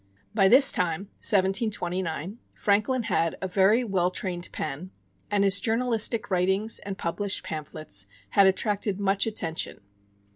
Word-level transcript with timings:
By 0.33 0.47
this 0.47 0.71
time 0.71 1.01
(1729) 1.21 2.39
Franklin 2.55 3.03
had 3.03 3.37
a 3.39 3.47
very 3.47 3.83
well 3.83 4.09
trained 4.09 4.49
pen, 4.51 4.89
and 5.29 5.43
his 5.43 5.59
journalistic 5.59 6.31
writings 6.31 6.79
and 6.79 6.97
published 6.97 7.43
pamphlets 7.43 8.07
had 8.29 8.47
attracted 8.47 8.99
much 8.99 9.27
attention. 9.27 9.79